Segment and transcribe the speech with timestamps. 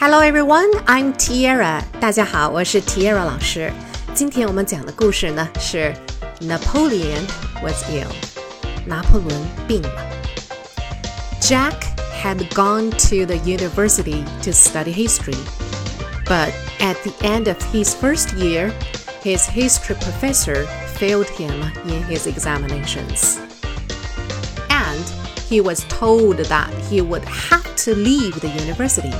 [0.00, 1.82] Hello everyone, I'm Tiara.
[2.00, 3.72] 大家好，我是 Tiara 老师。
[4.14, 5.94] 今天我们讲的故事呢是
[6.40, 7.22] Napoleon
[7.62, 8.08] was ill.
[8.86, 9.34] 拿破仑
[9.66, 9.90] 病了。
[11.40, 11.74] Jack
[12.22, 15.36] had gone to the university to study history,
[16.26, 18.72] but at the end of his first year,
[19.22, 20.66] his history professor
[20.98, 21.52] failed him
[21.86, 23.38] in his examinations.
[24.68, 25.04] And
[25.48, 29.12] he was told that he would have to leave the university.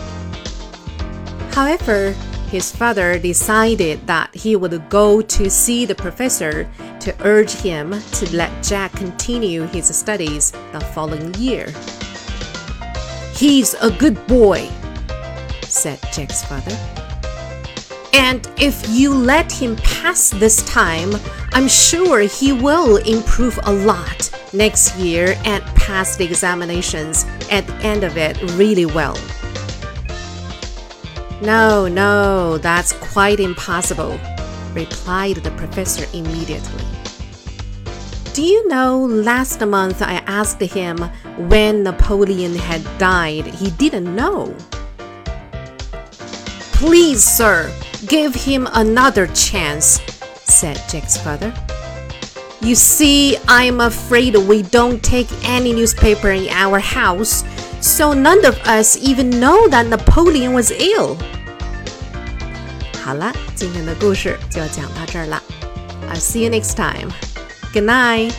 [1.52, 2.14] However,
[2.50, 6.70] his father decided that he would go to see the professor
[7.00, 11.74] to urge him to let Jack continue his studies the following year.
[13.36, 14.70] He's a good boy,
[15.64, 16.78] said Jack's father.
[18.14, 21.12] And if you let him pass this time,
[21.54, 27.76] I'm sure he will improve a lot next year and pass the examinations at the
[27.76, 29.18] end of it really well.
[31.42, 34.20] No, no, that's quite impossible,
[34.74, 36.86] replied the professor immediately.
[38.34, 41.00] Do you know last month I asked him
[41.50, 43.48] when Napoleon had died?
[43.48, 44.56] He didn't know.
[46.74, 47.74] Please, sir,
[48.08, 50.00] give him another chance,
[50.44, 51.52] said Jack's father.
[52.62, 57.44] You see, I'm afraid we don't take any newspaper in our house,
[57.81, 61.17] so none of us even know that Napoleon was ill.
[63.05, 65.41] 好了，今天的故事就讲到这儿了。
[66.11, 67.11] I'll see you next time.
[67.73, 68.33] Good night.